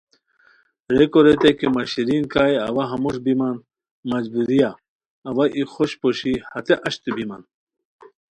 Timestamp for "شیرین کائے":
1.91-2.55